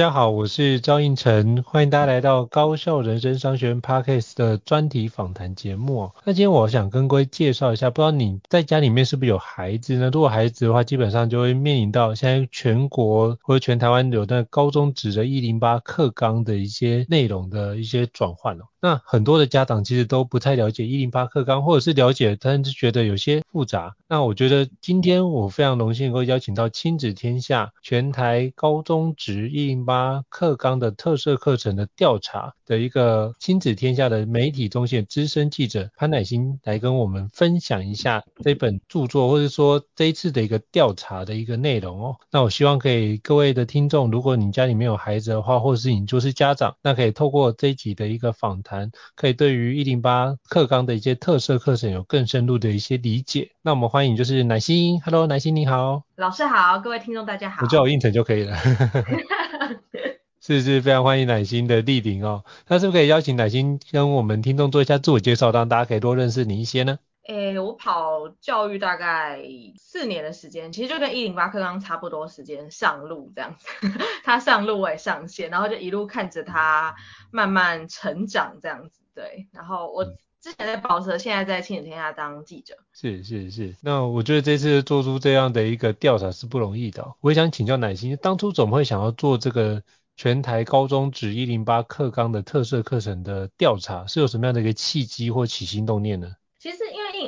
[0.00, 6.10] 大家好，我是赵胤丞，欢迎大家来到高效人生商学院 Podcast 的专题访谈节目。
[6.24, 10.08] 那今天我想跟各位介绍一下，不知道你在家里面是不是有孩子呢？
[10.10, 18.64] 如果孩子的话，基本上就会面临到现在全国或者全台湾有那高中职的一零八课纲的一些内容的一些转换哦。
[18.82, 23.94] 那很多的家长其实都不太了解一零八课纲，或者是了解，但是觉得有些复杂。
[24.08, 42.16] 那我觉得今天我非常荣幸能够邀请到亲子天下全台高中职一零八八课纲的特色课程的调查的一个亲子天下的媒体中心资深记者潘乃馨来跟我们分享一下这本著作，或者说这一次的一个调查的一个内容哦。
[42.30, 48.92] 那我希望可以各位的听众，如果你家里面有孩子的话，或是你就是家长，那可以透过这一集的一个访谈。
[49.16, 53.50] 可以对于一零八课纲的一些特色课程有更深入的一些理解。
[53.60, 58.54] 那我们欢迎就是乃心，Hello，乃心你好，老师好，各位听众大家好，我叫我胤丞就可以了。
[60.38, 62.44] 是是，非常欢迎乃心的莅临哦。
[62.68, 66.98] 那是不是可以邀请乃心跟我们听众做一下自我介绍，让大家可以多认识你一些呢？
[67.26, 69.40] 诶，我跑教育大概
[69.78, 73.66] 四年的时间，其实就跟一零八课纲差不多时间上路这样子，
[74.22, 76.94] 他上路我也上线，然后就一路看着他
[77.30, 79.48] 慢慢成长这样子，对。
[79.54, 80.04] 然后我
[80.42, 82.74] 之前在报社，现在在亲子天下当记者。
[82.94, 87.14] 是是是，那我觉得这次做出这样的一个调查是不容易的。
[87.20, 89.82] 我也想请教乃心，当初怎么会想要做这个
[90.16, 96.32] 全台高中指一零八课纲的特色课程的调查，是有什么样的一个契机或起心动念呢？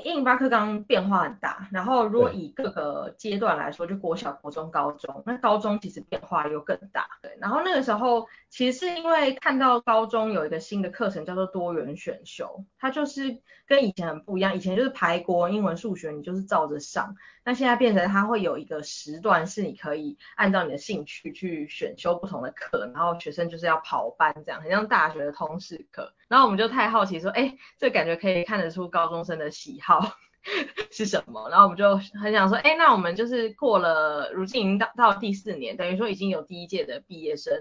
[0.03, 7.07] 其实因为一零八课纲变化很大，然后如果以各个阶段来说，就国小、国中、高中，那高中其实变化又更大。
[7.23, 17.15] 对，然后那个时候其实是因为看到高中有一个新的课程叫做多元选修，它就是跟以前很不一样，以前就是排国英文、数学，你就是照着上。
[17.45, 26.13] 那现在变成它会有一个时段是你可以按照你的兴趣去选修不同的课，然后学生就是要跑班这样，很像大学的通识课。
[26.29, 30.17] 然后我们就太好奇说，哎，这感觉可以看得出高中生的喜好
[30.91, 31.49] 是什么。
[31.51, 37.53] 然后我们就很想说，哎，那我们就是过了，如今已经到到第四年，等于说已经有第一届的毕业生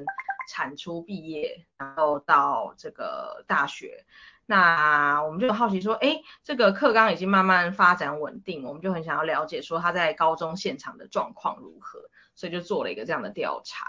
[0.47, 4.05] 产出毕业，然后到这个大学。
[4.45, 11.99] 那我们就好奇说，哎，这个课纲已经慢慢发展稳定，我们就很想要了解说他在高中现场的状况如何，
[12.35, 13.87] 所以就做了一个这样的调查。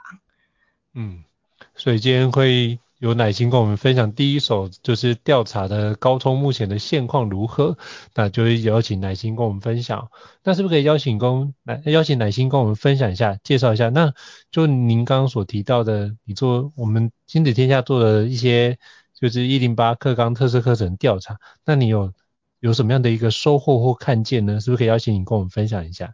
[0.95, 1.25] 嗯，
[1.75, 7.77] 所以今天会有乃馨跟我们分享第一手，就是调查的高通目前的现况如何，
[8.15, 10.09] 那就邀请乃馨跟我们分享。
[10.45, 13.89] 那是不是可以邀请公来邀请乃馨跟我们分享一下，介绍一下？
[13.89, 14.15] 那
[14.53, 18.79] 就您刚刚所提到的，你做我们亲子天下做的一些。
[19.15, 22.13] 就是一零八课纲特色课程调查，那你有
[22.59, 24.59] 有什么样的一个收获或看见呢？
[24.59, 26.13] 是不是可以邀请你跟我们分享一下？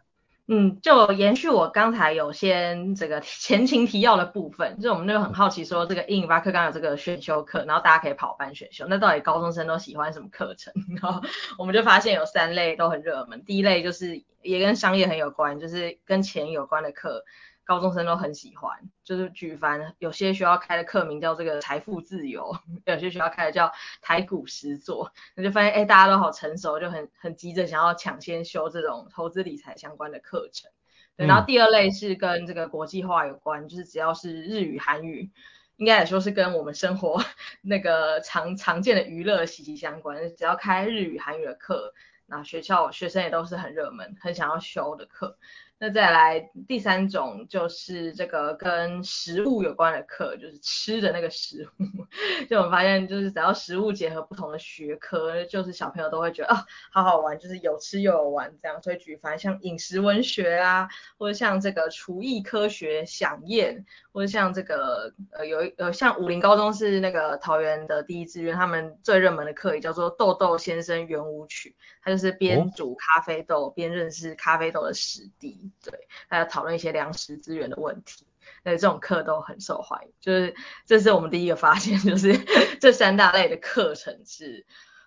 [0.51, 10.73] 嗯，就延续我刚才有先这个 前情提要的部分，就我们就很好奇说，这个英语八课刚有这个选修课，然后大家可以跑班选修，那到底高中生都喜欢什么课程？
[10.99, 11.21] 然后
[11.59, 17.23] 我们就发现有三类都很热门，第一类就是也跟商业很有关，就是跟钱有关的课。
[17.69, 23.71] 高中生都很喜欢，就是举凡有些学校开的课名叫这个财富自由， 有些学校开的叫
[24.01, 30.71] 台股实作，那就发现哎，大家都好成熟，就很很急着想要抢先修这种投资理财相关的课程。
[31.15, 35.29] 对，然后第二类是跟这个国际化有关，就是只要是日语、韩语，
[35.77, 37.23] 应该来说是跟我们生活
[37.61, 41.93] 那个常常见的娱乐息息相关，只要开日语、韩语的课，
[42.25, 45.37] 那学校学生也都是很热门，很想要修的课。
[45.81, 51.85] 那再来第三种就是这个跟食物有关的课，就是吃的那个食物。
[52.49, 58.81] 就我们发现，就是只要食物结合不同的学科，就是小朋友都会觉得啊，好好玩，就是有吃又有玩这样。
[58.83, 75.68] 所以举凡像饮食文学啊，或者像这个厨艺科学饗宴，或者像这个呃有呃像武林高中是那个桃园的第一志愿，他们最热门的课也叫做豆豆先生圆舞曲，他就是边煮咖啡豆边认识咖啡豆的史地。
[75.83, 78.25] 对，还要讨论一些粮食资源的问题，
[78.63, 80.13] 那这种课都很受欢迎。
[80.21, 80.55] 就是
[80.85, 82.37] 这是我们第一个发现，就是
[82.81, 84.65] 这三大类的课程是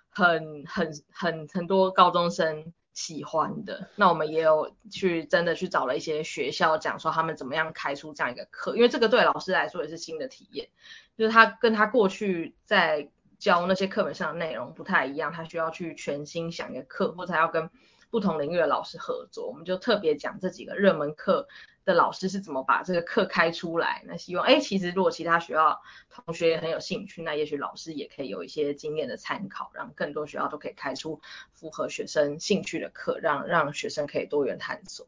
[0.09, 3.89] 很很很很多高中生喜欢的。
[3.97, 10.69] 那我们也有去真的去找了一些学校讲说他们怎么样开出这样一个课，因为这个对老师来说也是新的体验，
[11.17, 17.71] 就是他跟他过去在教那些课本上的内容不太一样，他需要去全新想一个课，或者他要跟
[18.13, 21.49] 不同领域的老师合作，我们就特别讲这几个热门课
[21.87, 24.05] 的老师是怎么把这个课开出来。
[24.07, 25.81] 那希望，哎，其实如果其他学校
[26.11, 31.23] 同学也很有兴趣，那也许老师也可以有一些经验的参考，让更多学校都可以开出
[31.55, 35.07] 符合学生兴趣的课，让让学生可以多元探索。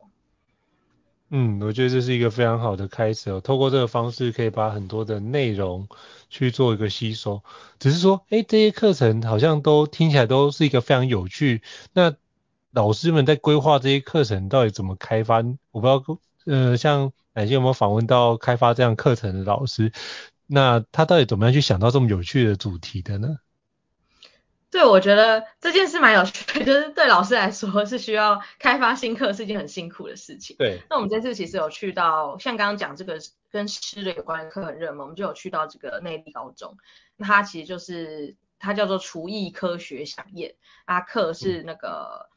[1.28, 3.40] 嗯，我觉得这是一个非常好的开始哦。
[3.40, 5.88] 透过这个方式，可以把很多的内容
[6.30, 7.42] 去做一个吸收。
[7.78, 11.60] 只是说，哎，这些课程好像都听起来都是一个非常有趣。
[11.92, 12.14] 那
[12.74, 15.36] 老师们在规划这些课程到底怎么开发？
[15.70, 19.92] 我不知道，呃，像感谢有没有访问到开发这样课程的老师？
[20.46, 23.38] 那他到底怎么样去想到这么有趣的主题的呢？
[24.72, 30.56] 对，我觉得这件事蛮有趣的，就是对老师来说是需要开发新课是一件很辛苦的事情。
[30.58, 30.82] 对。
[30.90, 33.20] 那我们这次其实有去到，像刚刚讲这个
[33.52, 36.76] 跟吃的有关的课很热门，我们就有去到这个内地高中，
[37.16, 40.56] 那它其实就是它叫做厨艺科学饗宴，
[40.86, 42.26] 它课是那个。
[42.28, 42.33] 嗯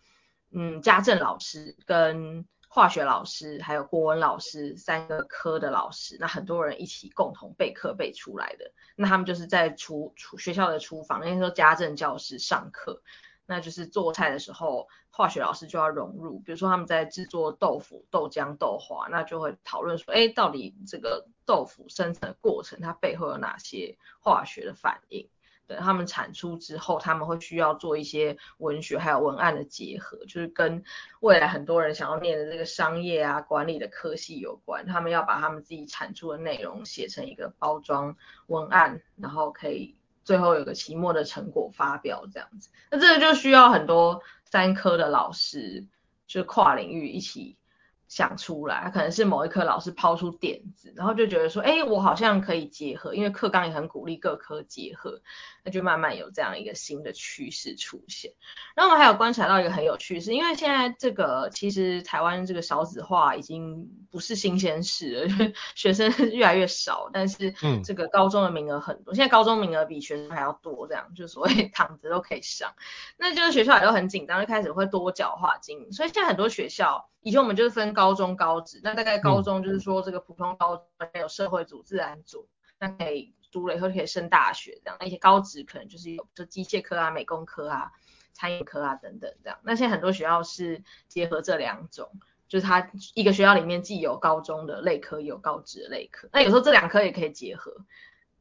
[0.51, 8.71] 嗯，家政老师跟化学老师还有国文老师三个科的老师，那很多人一起共同备课备出来的。
[8.95, 13.01] 那他们就是在厨厨学校的厨房，那时候家政教师上课，
[13.45, 16.39] 那就是做菜的时候，化学老师就要融入。
[16.39, 25.29] 比如说他们在制作豆腐、豆浆、豆花，那就会讨论说，哎，到底这个豆腐生成的过程，它背后有哪些化学的反应？
[25.67, 30.83] 等他们产出之后，他们会需要做一些文学还有文案的结合，就是跟
[31.19, 34.85] 未来很多人想要念的这个商业啊、管理的科系有关。
[34.87, 38.15] 他们要把他们自己产出的内容写成一个包装
[38.47, 42.69] 文案，然后可以最后有个期末的成果发表这样子。
[42.89, 45.85] 那这个就需要很多三科的老师，
[46.25, 47.57] 就是跨领域一起。
[48.07, 55.21] 想出来，可能是某一科老师抛出点子，然后就觉得说，哎，我好像可以结合，因为课纲也很鼓励各科结合，
[55.63, 58.31] 那就慢慢有这样一个新的趋势出现。
[58.75, 72.73] 然后我们还有观察到一个很有趣，是因为现在这个其实台湾这个少子化已经不是新鲜事了， 学生越来越少，但是这个高中的名额很多，嗯、现在高中名额比学生还要多，这样就所谓 躺着都可以上，
[73.17, 77.09] 那就是学校也都很紧张，就开始会多角化经营，所以现在很多学校。
[77.27, 82.47] 以前我们就是分高中高职，那大概高中就是说这个普通高中还有社会组、自然组，
[82.79, 84.95] 那可以读了以后可以升大学这样。
[84.97, 87.91] 那一些高职可能就是有就机械科啊、美工科啊、
[88.31, 89.59] 餐饮科啊等等这样。
[89.63, 92.09] 那现在很多学校是结合这两种，
[92.47, 96.29] 就是它一个学校里面既有高中的类科，也有高职的类科。
[96.31, 97.75] 那有时候这两科也可以结合，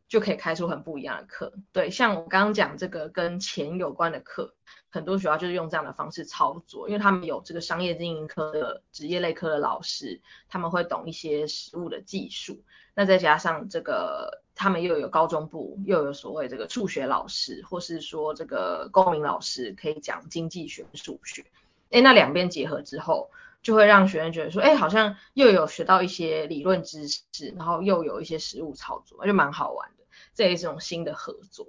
[0.09, 1.53] 就可以开出很不一样的课。
[1.73, 4.55] 对，像我刚刚讲这个跟钱有关的课。
[4.89, 12.63] 很多学校就是用这样的方式操作，因为他们有这个商业经营科的职业类科的老师，他们会懂一些实务的技术。
[12.95, 21.45] 那再加上这个，他们又有高中部，又有所谓这个数学老师，或是说这个公民老师可以讲经济学、数学。
[21.91, 23.29] 诶，那两边结合之后，
[23.67, 30.05] 就会让学生觉得说，诶，好像又有学到一些理论知识，然后又有一些实物操作，就蛮好玩的。
[30.37, 31.67] 这也是一种新的合作。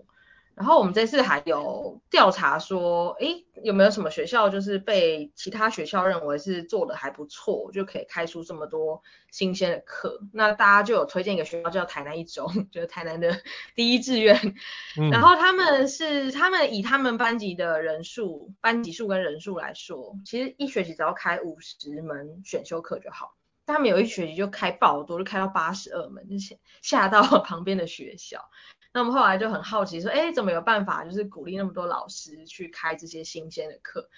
[0.57, 10.19] 然后我们这次还有调查说，诶，有没有什么学校就是被其他学校认为是做的还不错，就可以开出这么多新鲜的课？
[10.33, 13.39] 那大家就有推荐一个学校叫台南一中，就是台南的
[13.75, 14.55] 第一志愿。
[14.99, 15.11] 嗯。
[15.11, 23.35] 然后他们是他们以他们班级的人数、班级数跟人数来说，其实一学期只要开五十门选修课就好。
[23.67, 28.49] 他们有一学期就开爆多，就开到八十二门，就吓吓到旁边的学校。
[28.97, 34.09] 那我们后来就很好奇，说，哎，怎么有办法，就是鼓励那么多老师去开这些新鲜的课？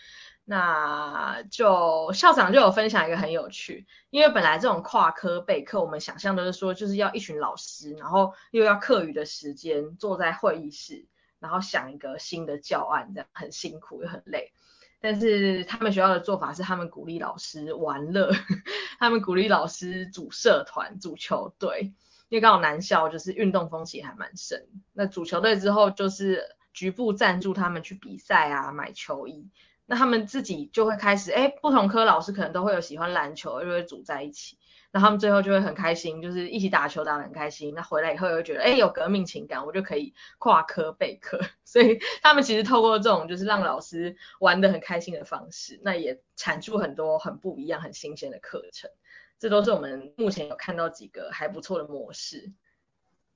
[0.45, 11.05] 那就校长就有分享一个很有趣，因为本来这种跨科备课，我们想象都是说，就是要一群老师，然后又要课余的时间坐在会议室，
[11.39, 14.53] 然后想一个新的教案，这样很辛苦又很累。
[15.01, 18.31] 但是他们学校的做法是，他们鼓励老师玩乐，
[18.97, 21.91] 他们鼓励老师组社团、组球队。
[22.29, 29.49] 因为刚好南校就是运动风气还蛮盛，那组球队之后就是局部赞助他们去比赛啊，买球衣，
[29.87, 34.59] 那他们自己就会开始，哎，不同科老师可能都会有喜欢篮球，就会组在一起，
[34.91, 48.91] 那他们最后就会很开心，就是一起打球打得很开心，那回来以后又觉得，哎，有革命情感，我就可以跨科备课， 所以他们其实透过这种就是让老师玩得很开心的方式，那也产出很多很不一样、很新鲜的课程。
[49.39, 52.51] 这都是我们目前有看到几个还不错的模式。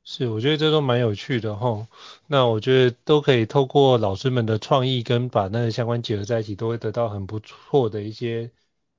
[0.04, 1.88] 是，我觉得这都蛮有趣的齁。
[2.28, 8.52] 那我觉得都可以透过老师们的创意跟把那个相关结合在一起，都会得到很不错的一些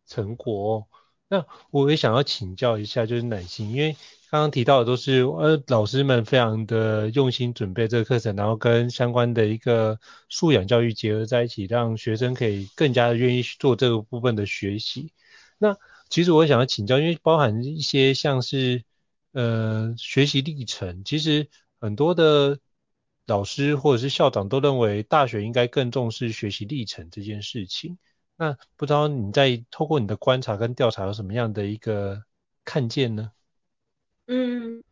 [0.06, 0.88] 成果。
[1.28, 3.92] 那我也想要请教一下，就是乃馨，因为
[4.30, 9.98] 刚刚提到的都是呃老师们非常的用心准备这个课程，然后跟相关的一个
[10.30, 15.12] 素养教育结合在一起，让学生可以更加的愿意去做这个部分的学习。
[15.58, 15.76] 那
[16.08, 18.84] 其实我想要请教，因为包含一些像是。
[19.36, 21.48] 呃，学习历程其实
[21.80, 22.60] 很多的
[23.26, 27.98] 老师或者是校长都认为大学应该更重视学习历程这件事情。
[28.36, 32.22] 那不知道你在透过你的观察跟调查有什么样的一个
[32.64, 33.32] 看见呢？
[34.28, 34.84] 嗯，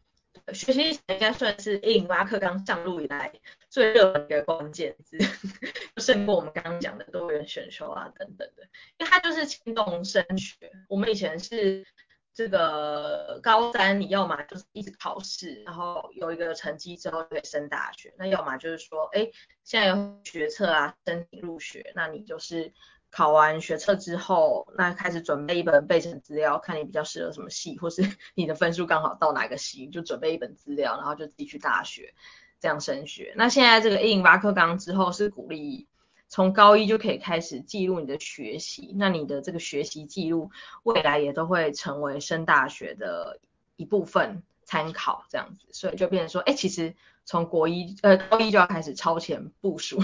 [0.52, 3.32] 学习应该算是108课纲上路以来
[3.68, 5.18] 最热门的一个关键字，
[5.98, 8.62] 胜过我们刚刚讲的多元选修啊等等的，
[8.98, 10.70] 因为它就是牵动升学。
[10.88, 11.86] 我们以前是。
[12.34, 19.30] 这个高三你要么就是一直考试，然后有一个成绩之后就可以升大学，那要么就是说，哎，
[19.64, 22.72] 现在有学测啊，申请入学，那你就是
[23.12, 28.02] 考完学测之后，那开始准备一本备审资料，看你比较适合什么系，或是
[28.34, 32.14] 你的分数刚好到哪个系，就准备一本资料，然后就自己去大学
[32.58, 33.34] 这样升学。
[33.36, 35.86] 那现在这个108课纲之后是鼓励。
[36.34, 40.50] 从高一就可以开始记录你的学习，那你的这个学习记录
[40.82, 43.38] 未来也都会成为升大学的
[43.76, 46.94] 一部分参考，这样子，所以就变成说，哎，其实
[47.26, 50.02] 从国一呃高一就要开始超前部署、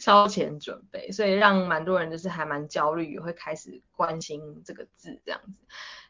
[0.00, 5.52] 超前准备，所以让蛮多人就是还蛮焦虑，也会开始关心这个字这样子。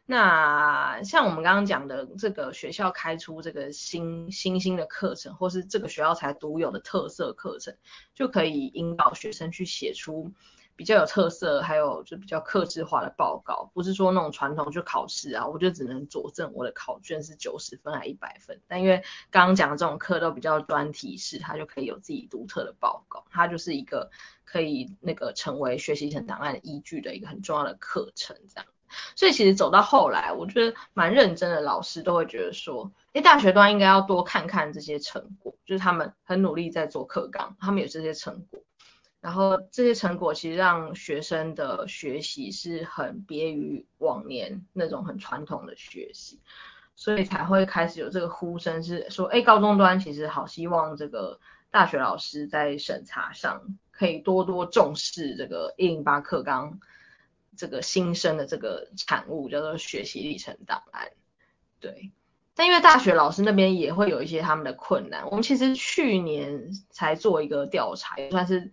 [0.06, 7.76] 那像我们刚刚讲的这个学校开出这个新新兴的课程，或是这个学校才独有的特色课程，
[8.14, 10.32] 就可以引导学生去写出
[10.76, 18.60] 比较有特色，还有就比较克制化的报告，不是说那种传统就考试啊，我就只能佐证我的考卷是九十分还一百分。
[18.66, 24.10] 但因为刚刚讲的这种课都比较专题式，它就可以有自己独特的报告，它就是一个
[24.44, 28.66] 可以那个成为学习成档案依据的一个很重要的课程，这样。
[29.14, 38.60] 所以其实走到后来，我觉得蛮认真的老师都会觉得说，诶，大学端应该要多看看这些成果，就是他们很努力在做课纲，他们有这些成果，
[39.20, 46.40] 然后这些成果其实让学生的学习是很别于往年那种很传统的学习，
[46.96, 51.38] 所以才会开始有这个呼声是说，诶，高中端其实好希望这个
[51.70, 56.80] 大学老师在审查上可以多多重视这个108课纲。
[57.56, 61.10] 这个新生的这个产物叫做学习历程档案，
[61.78, 62.10] 对。
[62.54, 68.70] 但因为大学老师那边也会有一些他们的困难，我们其实去年才做一个调查，也算是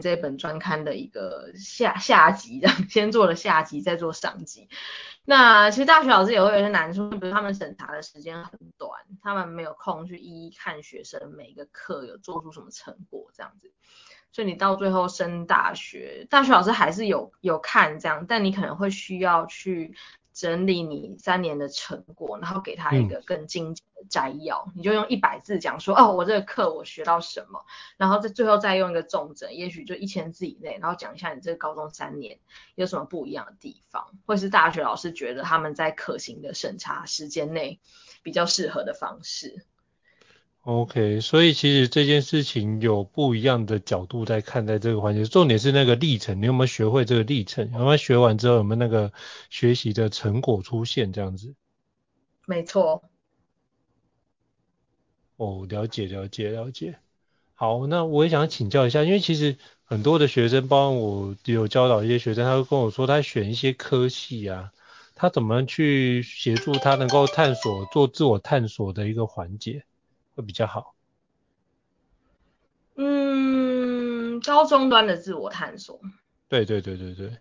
[0.00, 4.68] 这本专刊的一个下下集， 先做了下集，再做上集。
[5.24, 8.90] 那其实大学老师也会有些难处，比如他们审查的时间很短，
[9.22, 13.72] 他们没有空去一一看学生每个课有做出什么成果这样子。
[14.32, 19.96] 所以你到最后升大学，大学老师还是有有看这样，但你可能会需要去
[20.32, 24.64] 整理你三年的成果，然后给他一个更精简的摘要。
[24.68, 27.64] 嗯、你就用一百字讲说，哦，我这个课我学到什么，
[27.96, 32.38] 然后在最后再用一个重整，也许就一千字以内，然后讲一下你这个高中三年
[32.74, 37.80] 有什么不一样的地方，或是大学老师觉得他们在可行的审查时间内
[38.22, 39.64] 比较适合的方式。
[40.62, 47.72] OK，所以其实这件事情有不一样的角度在看待这个环节，重点是那个历程，你有没有学会这个历程？
[47.72, 49.10] 有没有学完之后有没有那个
[49.48, 51.12] 学习的成果出现？
[51.14, 51.54] 这样子。
[52.46, 53.02] 没错。
[55.36, 56.98] 哦，了解了解了解。
[57.54, 64.72] 好，那我也想请教一下，因为其实很多的学生，包括我有教导一些学生，他会跟我说，他选一些科系啊，
[65.14, 69.84] 他怎么去协助他能够探索、做自我探索的一个环节？
[70.40, 70.94] 会比较好。
[72.96, 76.00] 嗯，高中端的自我探索。
[76.48, 77.38] 对对对对对。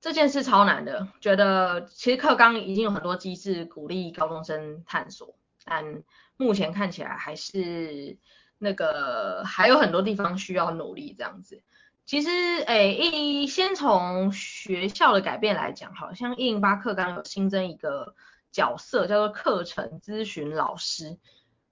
[0.00, 6.02] 这件事超难的，觉得其实课纲已经有很多机制鼓励高中生探索，但
[6.38, 8.16] 目前看起来还是
[8.56, 11.62] 那个还有很多地方需要努力这样子。
[12.06, 12.30] 其实，
[12.66, 18.14] 诶，一先从学校的改变来讲，好像一零八课纲有新增一个
[18.50, 21.18] 角色，叫做课程咨询老师。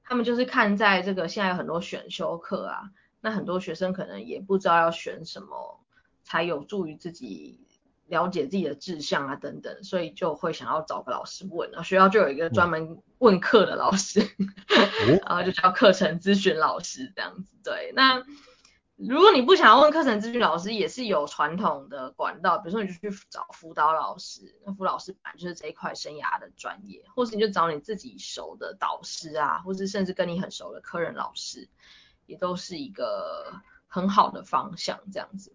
[0.09, 5.81] 他们就是看在这个现在有很多选修课啊，那很多学生可能也不知道要选什么，
[6.25, 7.61] 才有助于自己
[8.07, 14.21] 了解自己的志向啊等等，所以就会想要找个老师问，然后学校就有一个专门问课的老师，
[15.27, 17.53] 然后就叫课程咨询老师这样子。
[17.63, 18.25] 对，那
[18.99, 31.69] 如果你不想要问课程咨询老师，也是有传统的管道，比如说你就去找辅导老师，那辅导老师本来就是这一块生涯的专业，或是你就找你自己熟的导师啊，或是甚至跟你很熟的科任老师，
[32.27, 33.53] 也都是一个
[33.87, 35.53] 很好的方向，这样子。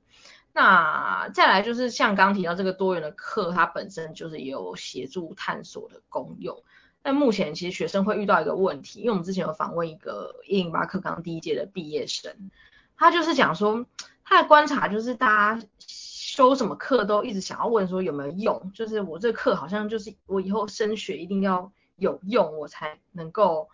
[0.53, 6.63] 那再来就是像刚提到这个多元的课，它本身就是也有协助探索的功用。
[7.01, 12.49] 但目前其实学生会遇到一个问题，因为我们之前有访问一个108课纲第一届的毕业生。
[12.97, 13.85] 他就是讲说，
[14.23, 23.69] 他的观察就是大家修什么课都一直想要问说有没有用，就是我这课好像就是我以后升学一定要有用，我才能够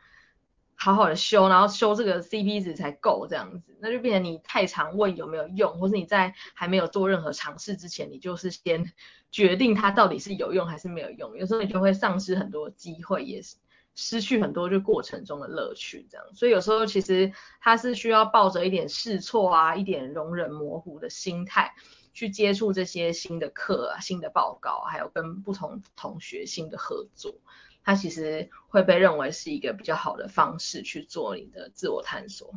[0.76, 8.92] 好好的修，然后修这个 CP 值才够这样子，那就变成你太常问有没有用，或是你在还没有做任何尝试之前，你就是先
[9.32, 13.58] 决定它到底是有用还是没有用，有时候你就会丧失很多机会，也是。
[13.96, 21.74] 失去很多就过程中的乐趣，这样，所以有时候其实他是需要抱着一点试错啊，一点容忍模糊的心态
[22.14, 27.36] 去接触这些新的课啊、新的报告，还有跟不同同学新的合作，
[27.84, 32.54] 他其实会被认为是一个比较好的方式去做你的自我探索。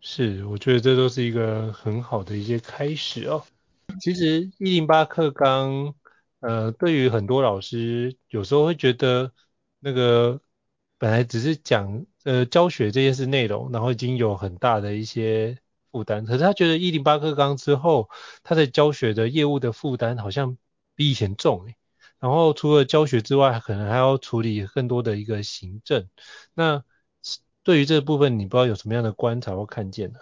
[0.00, 3.44] 是，我觉得这都是一个很好的一些开始哦。
[4.00, 5.94] 其实一零八课纲，
[6.40, 9.30] 呃，对于很多老师有时候会觉得
[9.78, 10.40] 那个。
[11.00, 15.56] 本来只是讲呃教学这件事内容，然后已经有很大的一些
[15.90, 18.10] 负担，可是他觉得一零八课纲之后，
[18.42, 20.58] 他的教学的业务的负担好像
[20.94, 21.66] 比以前重。
[22.18, 26.06] 然后除了教学之外，可能还要处理更多的一个行政。
[26.52, 26.84] 那
[27.62, 30.20] 对于这部分，你不知道有什么样的观察或看见呢？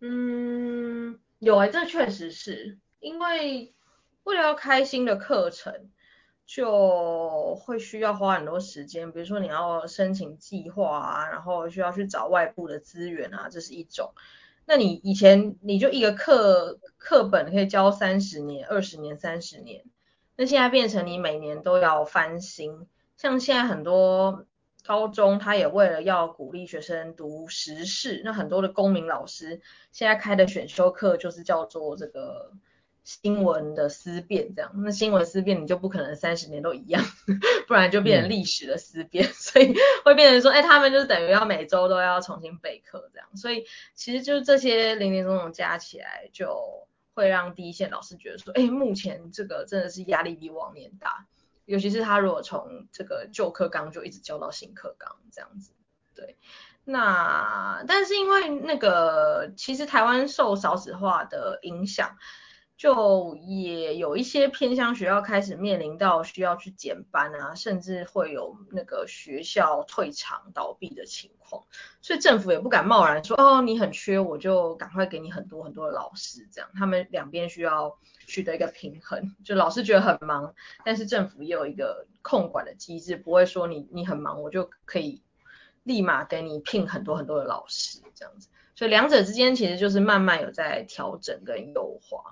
[0.00, 3.72] 嗯，有诶，这确实是因为
[4.24, 5.88] 为了要开新的课程。
[6.54, 14.12] 就会需要花很多时间，比如说你要申请计划啊，然后需要去找外部的资源啊，这是一种。
[14.66, 19.82] 那你以前你就一个课课本可以教三十年、二十年、三十年，
[20.36, 22.86] 那现在变成你每年都要翻新。
[23.16, 24.44] 像现在很多
[24.84, 32.52] 高中，他也为了要鼓励学生读时事，那很多的公民老师现在开的选修课就是叫做这个。
[33.04, 37.04] 新闻的思辨这样，那新闻思辨你就不可能三十年都一样，
[37.66, 51.26] 不然就变成历史的思辨，嗯、 所以会变成说，哎，他们就是等于要每周都要重新备课这样，所以其实就是这些零零总总加起来，就会让第一线老师觉得说，哎，目前这个真的是压力比往年大，
[51.64, 55.72] 尤其是他如果从这个旧课纲就一直教到新课纲这样子，
[56.14, 56.36] 对，
[56.84, 62.16] 那但是因为那个其实台湾受少子化的影响。
[62.76, 71.62] 就也有一些偏乡学校开始面临到需要去减班啊，甚至会有那个学校退场倒闭的情况，
[72.00, 76.68] 所以政府也不敢贸然说哦，你很缺，我就赶快给你很多很多的老师，这样。
[76.74, 80.52] 他们两边需要取得一个平衡，就老师觉得很忙，
[80.84, 85.22] 但是政府也有一个控管的机制，不会说你你很忙，我就可以
[85.84, 92.24] 立马给你聘很多很多的老师这样子，所以两者之间其实就是慢慢有在调整跟优化。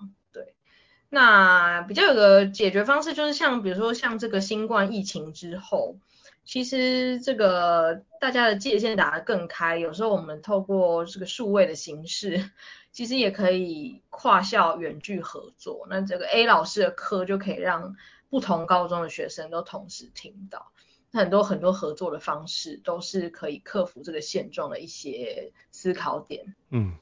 [1.12, 5.96] 那比较有个解决方式，就是像比如说像这个新冠疫情之后，
[6.44, 12.50] 其实这个大家的界限打得更开，有时候我们透过这个数位的形式，
[12.92, 15.88] 其实也可以跨校远距合作。
[15.90, 17.96] 那这个 A 老师的课就可以让
[18.28, 20.70] 不同高中的学生都同时听到，
[21.12, 26.54] 很多很多合作的方式都是可以克服这个现状的一些思考点。
[26.70, 26.94] 嗯。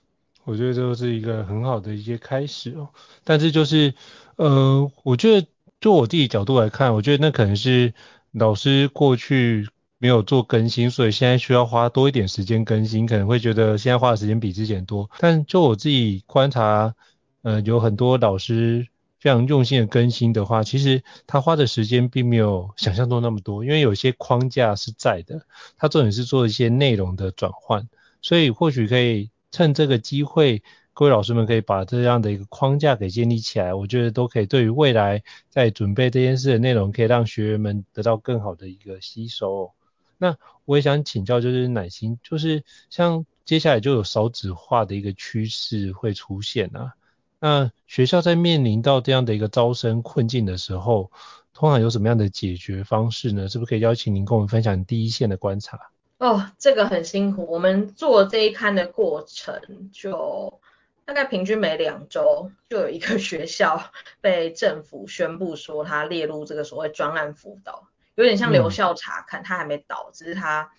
[0.49, 2.89] 我觉得这是一个很好的一些开始哦，
[3.23, 3.93] 但是就是，
[4.37, 5.47] 呃，我觉得
[5.79, 7.93] 就我自己角度来看，我觉得那可能是
[8.33, 15.11] 老师过去没有做更新，所以现在需要花多一点时间更新，可能会觉得现在花的时间比之前多。
[15.19, 16.95] 但就我自己观察，
[17.43, 18.89] 呃，有很多老师
[19.21, 25.43] 非常用心的更新的话，其实他花的时间并没有想象中那么多，因为有些框架是在的，
[25.77, 27.87] 他重点是做一些内容的转换，
[28.23, 29.29] 所以或许可以。
[29.59, 30.63] 趁这个机会，
[30.95, 39.73] 各位老师们可以把这样的一个框架给建立起来，我觉得都可以对于未来在准备这件事的内容，可以让学员们得到更好的一个吸收。
[40.17, 46.95] 那我也想请教，就是奶心，就是像接下来就有少子化的一个趋势会出现啊，
[47.41, 51.11] 那学校在面临到这样的一个招生困境的时候，
[51.53, 53.49] 通常有什么样的解决方式呢？
[53.49, 55.91] 是不是可以邀请您跟我们分享第一线的观察？
[56.19, 57.47] 哦，这个很辛苦。
[57.49, 60.61] 我们做这一刊的过程，就
[61.05, 70.73] 大概平均每两周就有一个 学校被政府宣布说他列入这个所谓专案辅导，有点像留校察看，他还没倒，只是他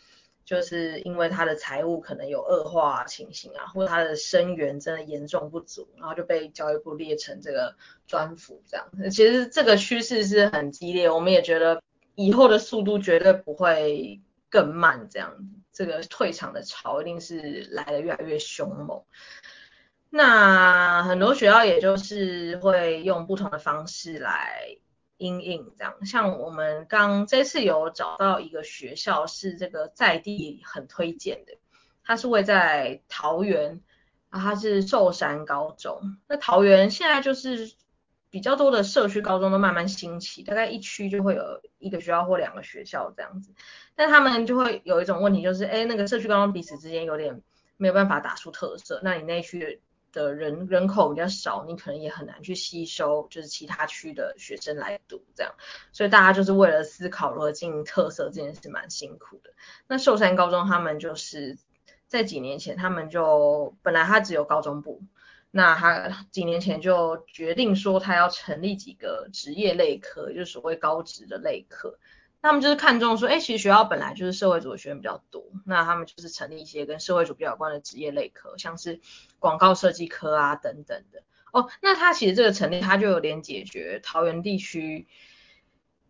[0.44, 7.76] 就是因为他的财务可能有恶化情形啊，或者他的生源真的严重不足，然后就被教育部列成这个
[8.08, 8.86] 专辅这样。
[9.10, 11.82] 其实这个趋势是很激烈，我们也觉得
[12.16, 15.34] 以后的速度绝对不会更慢，这样
[15.72, 19.04] 这个退场的潮一定是来得越来越凶猛。
[20.10, 24.78] 那很多学校也就是会用不同的方式来。
[25.22, 31.58] 因应这样，像我们刚这次有找到一个学校是这个在地很推荐的，
[32.06, 33.82] 它是位在桃园，
[34.30, 36.18] 啊，它是寿山高中。
[36.30, 37.74] 那桃园现在就是
[38.30, 43.52] 比较多的社区高中都慢慢兴起，大概一区就会有一个学校或两个学校这样子，
[43.96, 47.42] 但他们就会有一种问题，就是哎，那个社区高中彼此之间有点
[47.78, 49.80] 没有办法打出特色，那你那区的。
[50.12, 55.54] 的人人口比较少，你可能也很难去吸收，就是其他区的学生来读这样，
[55.92, 59.52] 所以大家就是为了思考如何经营特色这件事蛮辛苦的。
[59.86, 61.60] 那寿山高中他们就是
[62.08, 65.04] 在几年前，他们就本来他只有高中部，
[65.52, 71.98] 那他几年前就决定说他要成立几个职业类科，就是所谓高职的类科。
[72.42, 79.02] 他们就是看中说，哎，其实学校本来就是社会组的学生比较多，那他们就是成立一些跟社会组比较有关的职业类科，像是
[79.40, 81.24] 广告设计科啊等等的。
[81.52, 85.06] 哦，那他其实这个成立，他就有点解决桃园地区，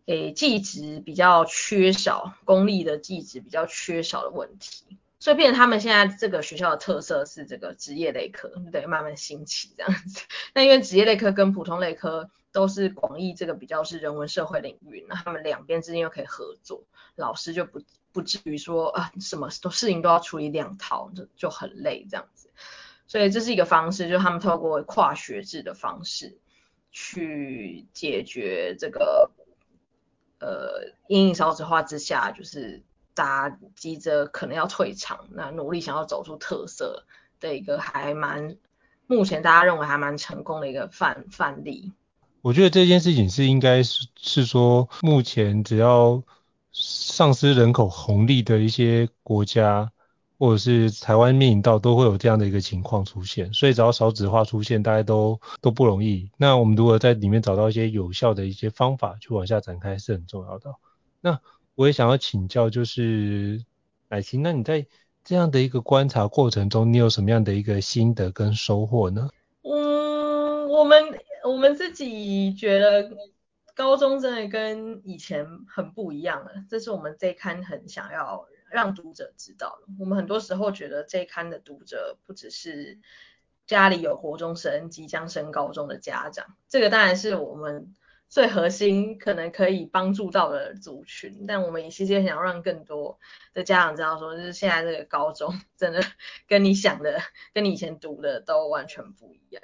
[0.06, 4.99] 诶，技职比较缺少，公立的技职比较缺少的问题。
[5.20, 10.24] 所以变成他们现在这个学校的特色是这个职业类科，对，慢慢兴起这样子。
[10.54, 16.84] 那因为职业类科跟普通类科都是广义这个比较是人文社会领域，那他们两边之间又可以合作，
[17.16, 22.48] 老师就不不至于说啊什么都事情都要处理两套，就就很累这样子。
[23.06, 26.38] 所以这是一个方式，就是他们透过跨学制的方式
[26.90, 29.30] 去解决这个
[30.38, 32.82] 呃因应少子化之下就是。
[33.20, 37.04] 大家急着可能要退场，那努力想要走出特色
[37.38, 38.56] 的一个还蛮，
[39.06, 41.92] 目前大家认为还蛮成功的一个范范例。
[42.40, 46.22] 我觉得这件事情是应该是是说，目前只要
[46.72, 49.92] 丧失人口红利的一些国家，
[50.38, 56.30] 或者是台湾面临到都会有这样的一个情况出现，所以只要少子化出现，大家都都不容易。
[56.38, 60.74] 那我们如何在里面找到一些有效的一些方法去往下展开是很重要的。
[61.20, 61.38] 那
[61.76, 63.64] 我也想要请教，就是
[64.08, 64.86] 乃菁，那你在
[65.24, 69.30] 这样的一个观察过程中，你有什么样的一个心得跟收获呢？
[69.62, 71.02] 嗯，我们
[71.44, 73.10] 我们自己觉得
[73.74, 79.92] 高中真的跟以前很不一样了，这是我们这一刊很想要让读者知道的。
[79.98, 82.98] 我们很多时候觉得这一刊的读者不只是
[83.66, 87.94] 家里有国中生、即将升高中的家长，这个当然是我们。
[88.30, 93.18] 最核心可能可以帮助到的族群，但我们也其实也想要让更多
[93.52, 96.00] 的家长知道说，就是现在这个高中真的
[96.46, 97.20] 跟你想的、
[97.52, 99.62] 跟你以前读的都完全不一样。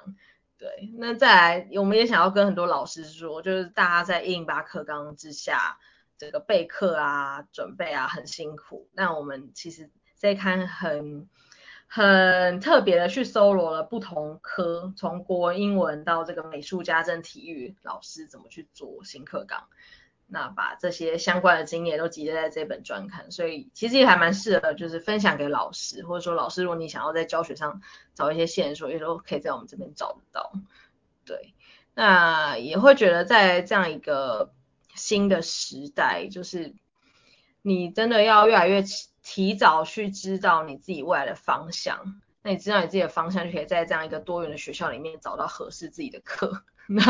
[0.58, 5.78] 对，那再来，我们也想要跟很多老师说，就是大家在108课纲之下，
[6.18, 11.28] 这个备课啊、准备啊很辛苦，那我们其实这一刊很。
[11.88, 19.68] 很特别的去搜罗了不同科，从国文、英文到这个美术、家政、体育老师怎么去做新课纲，
[20.26, 27.80] 那把这些相关的经验都集结在这本专刊，所以其实也还蛮适合，就是分享给老师，或者说老师如果你想要在教学上
[28.14, 30.52] 找一些线索，也都可以在我们这边找得到。
[31.24, 31.54] 对，
[31.94, 34.52] 那也会觉得在这样一个
[34.94, 36.74] 新的时代，就是
[37.62, 38.82] 你真的要越来越。
[39.28, 47.02] 提早去知道你自己未来的方向，那你知道你自己的方向，就可以在这样一个多元的学校里面找到合适自己的课， 那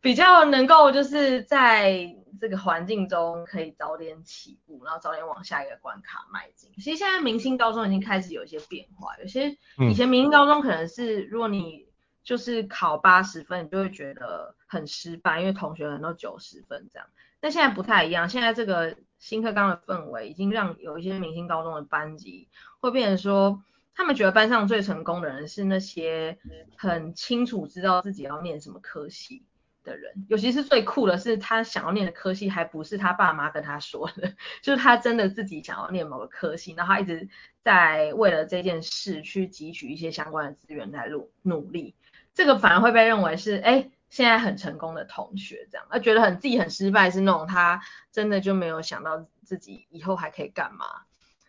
[0.00, 6.72] 比较能够就是在这个环境中可以早点起步，然后早点往下一个关卡迈进。
[6.78, 9.54] 其实现在明星高中已经开始有一些变化，有些
[9.90, 11.86] 以前明星高中可能是如果你
[12.22, 17.06] 就是考八十分，你就会觉得很失败，因为同学很多九十分这样。
[17.38, 22.46] 但现在不太一样，现在这个新课纲的氛围已经让有一些明星高中的班级
[22.78, 26.36] 会变成说，他们觉得班上最成功的人是那些
[26.76, 29.42] 很清楚知道自己要念什么科系
[29.82, 37.30] 的人，尤其是最酷的是他想要念的科系还不是他爸妈跟他说的， 就是他真的自己想要念某个科系，然后他一直
[37.62, 41.94] 在为了这件事去汲取一些相关的资源来努努力，
[42.34, 43.90] 这个反而会被认为是哎。
[44.14, 50.86] 现在很成功的同学，这样，他觉得很自己很失败，是那种他真的就没有想到自己以后还可以干嘛，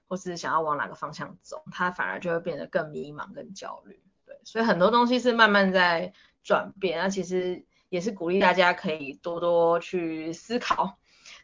[0.07, 4.01] 或是想要往哪个方向走，他反而就会变得更迷茫、更焦虑。
[4.25, 6.11] 对，所以很多东西是慢慢在
[6.43, 10.97] 转变，那其实也是鼓励大家可以多多去思考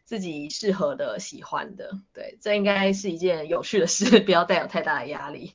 [0.04, 2.00] 自己适合的、喜欢的。
[2.14, 5.54] 对，这应该是一件有趣的事，不要带有太大的压力。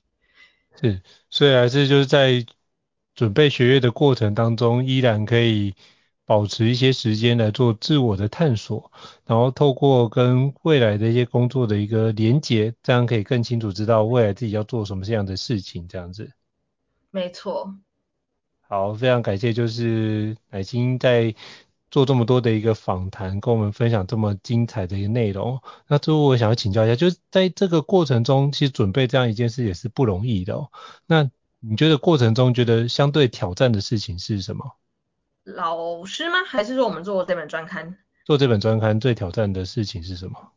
[0.81, 2.47] 是，所以还是就是在
[3.17, 5.75] 准备学业的过程当中，依然可以
[6.25, 8.93] 保持一些时间来做自我的探索，
[9.25, 16.31] 然后透过跟未来的一些工作的一个连结，这样可以更清楚知道未来自己要做什么这样的事情，这样子。
[17.11, 17.75] 没错。
[18.69, 21.35] 好，非常感谢，就是乃菁在
[21.89, 25.63] 做这么多的一个访谈，跟我们分享这么精彩的一个内容。
[25.87, 30.69] 那最后我想要请教一下，就是在这个过程中，其实准备这样一件事也是不容易的哦。
[31.07, 34.77] 那你觉得过程中觉得相对挑战的事情是什么？
[35.45, 36.45] 老师吗？
[36.45, 37.99] 还是说我们做这本专刊？
[38.25, 40.53] 做这本专刊最挑战的事情是什么？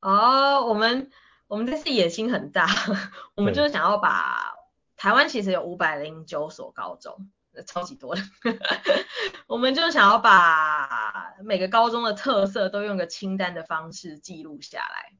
[0.00, 1.10] 哦，我们
[1.46, 2.68] 我们这次野心很大，
[3.34, 4.54] 我们就是想要把
[4.96, 7.30] 台湾其实有五百零九所高中。
[7.66, 8.22] 超级多的，
[9.48, 15.12] 我们就想要把每个高中的特色都用个清单的方式记录下来。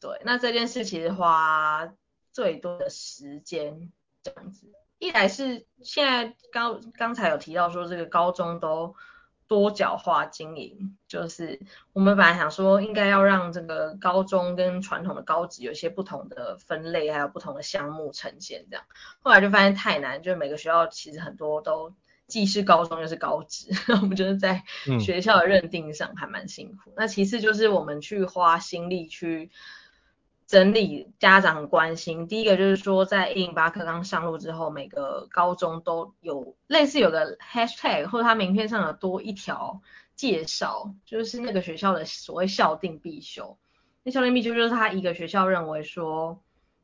[0.00, 1.92] 对，那这件事其实花
[2.32, 3.92] 最多的时间
[4.24, 4.66] 这样子，
[4.98, 8.96] 一来是现在刚刚才有提到说这个高中都。
[9.46, 11.60] 多角化经营，就是
[11.92, 18.86] 我们本来想说应该要让这个高中跟传统的高职有一些不同的分类，还有不同的项目呈现这样。
[19.20, 21.92] 后来就发现太难，就每个学校其实很多都
[22.26, 23.68] 既是高中又是高职，
[24.00, 24.64] 我们就是在
[24.98, 26.90] 学校的认定上还蛮辛苦。
[26.92, 26.94] 嗯。
[26.96, 29.50] 那其次就是我们去花心力去。
[30.54, 39.82] 整理家长关心，第一个就是说，在一零八课纲上路之后，每个高中都有类似有个 hashtag，或者他名片上有多一条
[40.14, 43.58] 介绍，就是那个学校的所谓校定必修。
[44.04, 46.40] 那校定必修就是他一个学校认为说，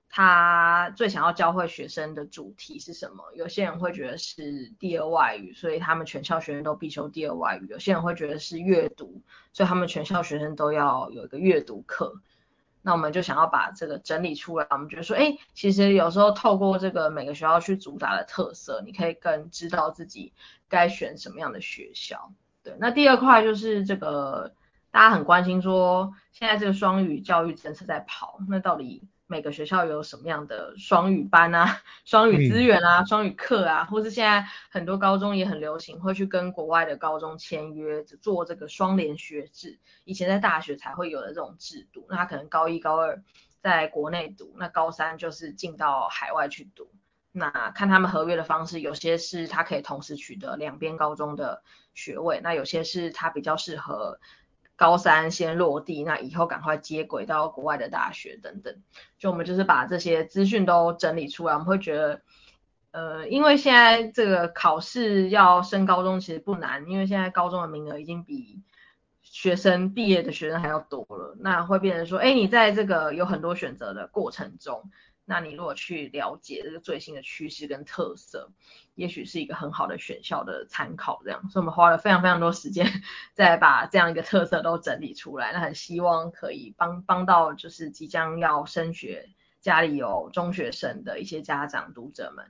[0.09, 3.23] 他最想要教会学生的主题是什么？
[3.37, 12.21] 有些人会觉得是第二外语，所以他们全校学生都必修第二外语；有些人会觉得是阅读，所以他们全校学生都要有一个阅读课。
[12.83, 20.33] 那我们就想要把这个整理出来，我们觉得说，哎，其实有时候透过这个每个学校去主打的特色，你可以更知道自己
[20.69, 22.33] 该选什么样的学校。
[22.63, 24.53] 对，那第二块就是这个
[24.91, 29.03] 大家很关心说，现在这个双语教育政策在跑，那到底？
[29.31, 39.79] 每个学校有什么样的双语班啊、双语资源啊、双语课啊，或是现在很多高中也很流行，会去跟国外的高中签约做这个双联学制。
[40.05, 43.23] 以前在大学才会有的这种制度，那他可能高一高二
[43.61, 46.91] 在国内读，那高三就是进到海外去读。
[47.31, 51.63] 那看他们合约的方式，有些是他可以同时取得两边高中的
[51.95, 54.19] 学位，那有些是他比较适合。
[54.81, 58.75] 高三先落地，那以后赶快接轨到国外的大学等等，
[59.19, 62.23] 就我们就是把这些资讯都整理出来，我们会觉得，
[62.91, 68.63] 呃，因为现在这个考试要升高中其实不难，因为现在高中的名额已经比
[69.21, 74.91] 学生毕业的学生还要多了，那会变成说，哎，你在这个有很多选择的过程中。
[75.31, 78.51] 那你如果去了解这个最新的趋势跟特色，
[78.97, 81.23] 也许是一个很好的选校的参考。
[81.25, 82.85] 这样，所以我们花了非常非常多时间，
[83.33, 85.53] 再把这样一个特色都整理出来。
[85.53, 89.29] 那很希望可以帮帮到就是即将要升学、
[89.61, 92.47] 家里有中学生的一些家长读者们。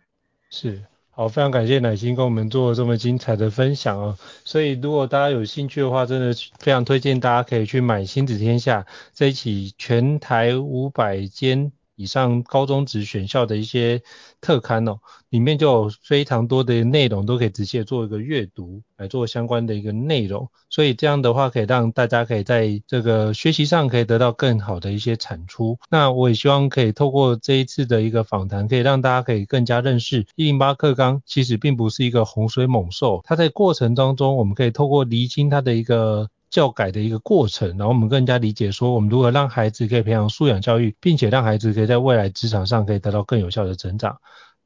[0.49, 4.17] 是，好，非常感谢乃心跟我们做这么精彩的分享哦。
[4.47, 8.81] 所以如果大家有兴趣的话，真的非常推荐大家可以去买《亲子天下》
[9.13, 11.73] 这一期全台五百间。
[12.01, 14.01] 以上高中职选校的一些
[14.41, 25.79] 特刊哦，里面就有非常多的内容都可以直接做一个阅读，来做相关的一个内容，所以这样的话可以让大家可以在这个学习上可以得到更好的一些产出。
[25.91, 36.31] 那我也希望可以透过这一次的一个访谈，可以让大家可以更加认识一零八课纲其实并不是一个洪水猛兽，它在过程当中我们可以透过厘清它的一个。
[36.51, 44.19] 教改的一个过程，然后我们更加理解说，我们如何让孩子可以培养素养教育，并且让孩子可以在未来职场上可以得到更有效的成长。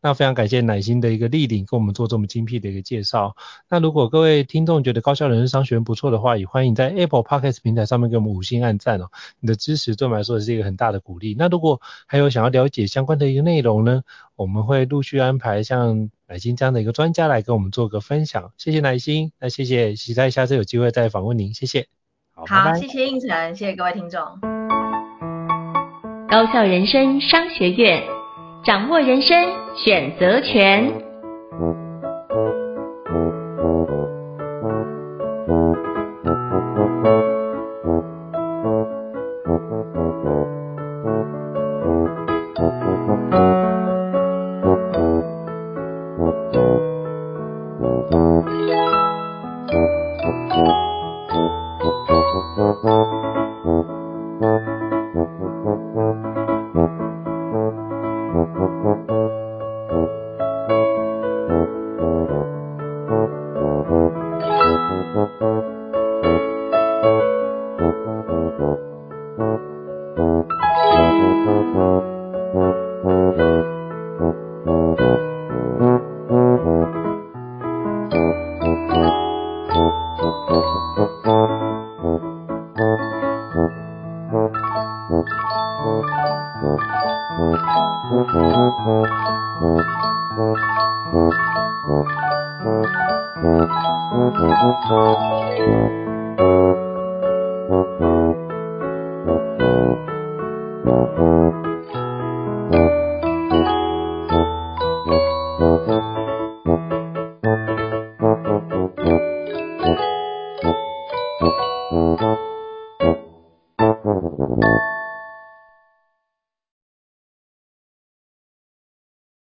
[0.05, 3.37] 那非常感谢乃心的一个莅临，跟我们做这么精辟的一个介绍。
[3.71, 9.09] 那如果各位听众觉得高校人生商学院不错的话，也欢迎在 Apple Podcast 平台上面给我们五星按赞哦。
[9.41, 11.35] 你的支持对我们来说是一个很大的鼓励。
[11.39, 14.03] 那如果还有想要了解相关的一个内容呢，
[14.37, 18.53] 我们会陆续安排像乃心这样的一个专家来跟我们做个分享。
[18.59, 21.87] 谢谢乃心，那谢谢，期待下次有机会再访问您，谢谢。
[22.35, 24.21] 好，好，谢谢应成，谢谢各位听众。
[26.29, 28.03] 高校人生商学院，
[28.65, 29.37] 掌握人生
[29.77, 30.91] 选择权。